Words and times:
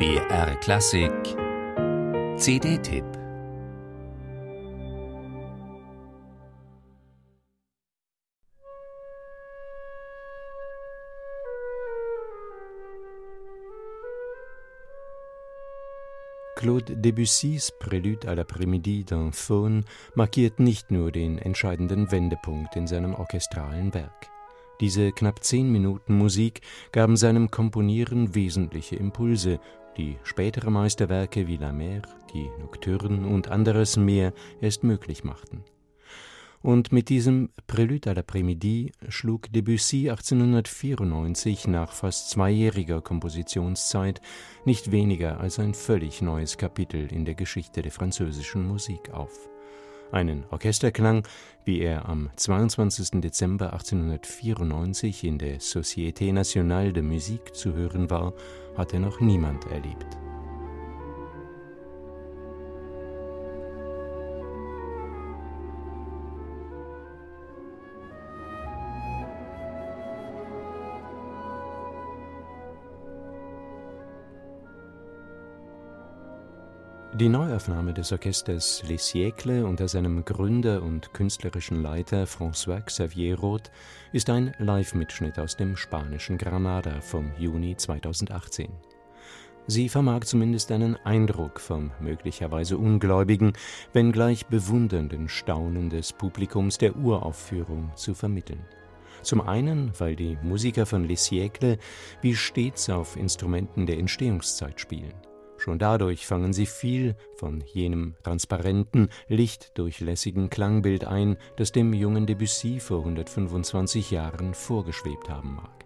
BR 0.00 0.56
Klassik 0.62 1.12
CD-Tipp 2.38 3.04
Claude 16.56 16.98
Debussys 17.02 17.70
Prélude 17.78 18.24
à 18.24 18.34
l'après-midi 18.34 19.04
d'un 19.04 19.32
Faune 19.32 19.84
markiert 20.14 20.60
nicht 20.60 20.90
nur 20.90 21.12
den 21.12 21.36
entscheidenden 21.36 22.10
Wendepunkt 22.10 22.74
in 22.74 22.86
seinem 22.86 23.12
orchestralen 23.14 23.92
Werk. 23.92 24.30
Diese 24.80 25.12
knapp 25.12 25.44
zehn 25.44 25.70
Minuten 25.70 26.14
Musik 26.16 26.62
gaben 26.90 27.18
seinem 27.18 27.50
Komponieren 27.50 28.34
wesentliche 28.34 28.96
Impulse, 28.96 29.60
die 29.96 30.16
spätere 30.22 30.70
Meisterwerke 30.70 31.46
wie 31.46 31.56
La 31.56 31.72
Mer, 31.72 32.02
die 32.32 32.48
Nocturnen 32.60 33.24
und 33.24 33.48
anderes 33.48 33.96
mehr 33.96 34.32
erst 34.60 34.84
möglich 34.84 35.24
machten. 35.24 35.64
Und 36.62 36.92
mit 36.92 37.08
diesem 37.08 37.48
Prélude 37.66 38.10
à 38.10 38.12
l'après-midi 38.12 38.92
schlug 39.08 39.50
Debussy 39.50 40.10
1894 40.10 41.68
nach 41.68 41.92
fast 41.92 42.28
zweijähriger 42.30 43.00
Kompositionszeit 43.00 44.20
nicht 44.66 44.90
weniger 44.90 45.40
als 45.40 45.58
ein 45.58 45.72
völlig 45.72 46.20
neues 46.20 46.58
Kapitel 46.58 47.10
in 47.10 47.24
der 47.24 47.34
Geschichte 47.34 47.80
der 47.80 47.92
französischen 47.92 48.66
Musik 48.66 49.10
auf 49.10 49.48
einen 50.12 50.44
Orchesterklang, 50.50 51.26
wie 51.64 51.80
er 51.80 52.08
am 52.08 52.30
22. 52.36 53.20
Dezember 53.20 53.72
1894 53.72 55.24
in 55.24 55.38
der 55.38 55.60
Société 55.60 56.32
Nationale 56.32 56.92
de 56.92 57.02
Musique 57.02 57.52
zu 57.52 57.74
hören 57.74 58.10
war, 58.10 58.32
hatte 58.76 58.98
noch 58.98 59.20
niemand 59.20 59.66
erlebt. 59.66 60.19
Die 77.14 77.28
Neuaufnahme 77.28 77.92
des 77.92 78.12
Orchesters 78.12 78.84
Les 78.88 78.96
Siècles 78.96 79.64
unter 79.64 79.88
seinem 79.88 80.24
Gründer 80.24 80.80
und 80.80 81.12
künstlerischen 81.12 81.82
Leiter 81.82 82.24
François 82.24 82.80
Xavier 82.82 83.36
Roth 83.36 83.72
ist 84.12 84.30
ein 84.30 84.54
Live-Mitschnitt 84.58 85.36
aus 85.40 85.56
dem 85.56 85.76
spanischen 85.76 86.38
Granada 86.38 87.00
vom 87.00 87.32
Juni 87.36 87.76
2018. 87.76 88.70
Sie 89.66 89.88
vermag 89.88 90.20
zumindest 90.20 90.70
einen 90.70 90.94
Eindruck 91.04 91.58
vom 91.58 91.90
möglicherweise 91.98 92.78
ungläubigen, 92.78 93.54
wenngleich 93.92 94.46
bewundernden 94.46 95.28
Staunen 95.28 95.90
des 95.90 96.12
Publikums 96.12 96.78
der 96.78 96.96
Uraufführung 96.96 97.90
zu 97.96 98.14
vermitteln. 98.14 98.64
Zum 99.22 99.40
einen, 99.40 99.90
weil 99.98 100.14
die 100.14 100.38
Musiker 100.42 100.86
von 100.86 101.04
Les 101.08 101.28
Siècles 101.28 101.78
wie 102.22 102.36
stets 102.36 102.88
auf 102.88 103.16
Instrumenten 103.16 103.84
der 103.86 103.98
Entstehungszeit 103.98 104.80
spielen 104.80 105.12
Schon 105.60 105.78
dadurch 105.78 106.26
fangen 106.26 106.54
sie 106.54 106.64
viel 106.64 107.16
von 107.36 107.62
jenem 107.70 108.14
transparenten, 108.22 109.10
lichtdurchlässigen 109.28 110.48
Klangbild 110.48 111.04
ein, 111.04 111.36
das 111.58 111.70
dem 111.70 111.92
jungen 111.92 112.26
Debussy 112.26 112.80
vor 112.80 113.00
125 113.00 114.10
Jahren 114.10 114.54
vorgeschwebt 114.54 115.28
haben 115.28 115.56
mag. 115.56 115.84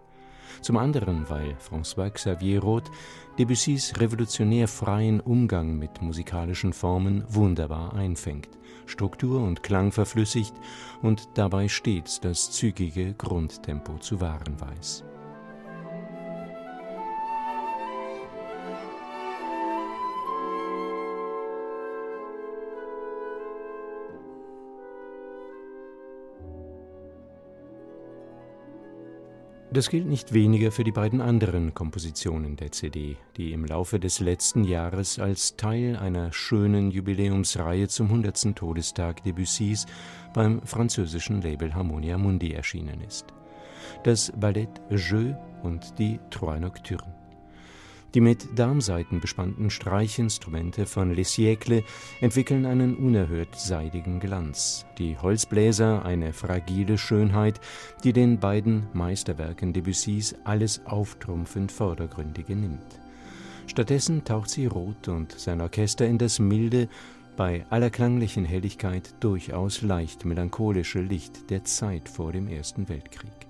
Zum 0.61 0.77
anderen, 0.77 1.29
weil 1.29 1.57
François 1.57 2.09
Xavier 2.09 2.61
Roth 2.61 2.89
Debussys 3.37 3.99
revolutionär 3.99 4.69
freien 4.69 5.19
Umgang 5.19 5.77
mit 5.77 6.01
musikalischen 6.01 6.71
Formen 6.71 7.25
wunderbar 7.27 7.95
einfängt, 7.95 8.47
Struktur 8.85 9.41
und 9.41 9.61
Klang 9.61 9.91
verflüssigt 9.91 10.53
und 11.01 11.27
dabei 11.33 11.67
stets 11.67 12.21
das 12.21 12.49
zügige 12.49 13.13
Grundtempo 13.13 13.97
zu 13.97 14.21
wahren 14.21 14.57
weiß. 14.57 15.03
Das 29.75 29.89
gilt 29.89 30.07
nicht 30.07 30.31
weniger 30.31 30.71
für 30.71 30.85
die 30.85 30.93
beiden 30.93 31.19
anderen 31.19 31.73
Kompositionen 31.73 32.55
der 32.55 32.71
CD, 32.71 33.17
die 33.35 33.51
im 33.51 33.65
Laufe 33.65 33.99
des 33.99 34.21
letzten 34.21 34.63
Jahres 34.63 35.19
als 35.19 35.57
Teil 35.57 35.97
einer 35.97 36.31
schönen 36.31 36.91
Jubiläumsreihe 36.91 37.89
zum 37.89 38.07
100. 38.07 38.55
Todestag 38.55 39.21
Debussys 39.25 39.85
beim 40.33 40.61
französischen 40.61 41.41
Label 41.41 41.75
Harmonia 41.75 42.17
Mundi 42.17 42.53
erschienen 42.53 43.01
ist. 43.01 43.25
Das 44.05 44.31
Ballett 44.37 44.69
Jeu 44.91 45.33
und 45.61 45.99
die 45.99 46.21
Trois 46.29 46.57
Nocturnes. 46.57 47.24
Die 48.15 48.21
mit 48.21 48.57
Darmsaiten 48.57 49.19
bespannten 49.19 49.69
Streichinstrumente 49.69 50.85
von 50.85 51.13
Les 51.13 51.33
Siècles 51.33 51.83
entwickeln 52.21 52.65
einen 52.65 52.95
unerhört 52.95 53.59
seidigen 53.59 54.21
Glanz, 54.21 54.85
die 54.97 55.17
Holzbläser 55.17 56.05
eine 56.05 56.31
fragile 56.31 56.97
Schönheit, 56.97 57.59
die 58.05 58.13
den 58.13 58.39
beiden 58.39 58.87
Meisterwerken 58.93 59.73
Debussys 59.73 60.33
alles 60.45 60.85
auftrumpfend 60.85 61.73
Vordergründige 61.73 62.55
nimmt. 62.55 63.01
Stattdessen 63.67 64.23
taucht 64.23 64.49
sie 64.49 64.67
Roth 64.67 65.09
und 65.09 65.33
sein 65.33 65.59
Orchester 65.59 66.07
in 66.07 66.17
das 66.17 66.39
milde, 66.39 66.87
bei 67.35 67.65
aller 67.69 67.89
klanglichen 67.89 68.45
Helligkeit 68.45 69.13
durchaus 69.19 69.81
leicht 69.81 70.23
melancholische 70.23 71.01
Licht 71.01 71.49
der 71.49 71.65
Zeit 71.65 72.07
vor 72.07 72.31
dem 72.31 72.47
Ersten 72.47 72.87
Weltkrieg 72.87 73.45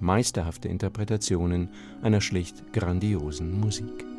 meisterhafte 0.00 0.68
Interpretationen 0.68 1.68
einer 2.02 2.20
schlicht 2.20 2.72
grandiosen 2.72 3.60
Musik 3.60 4.15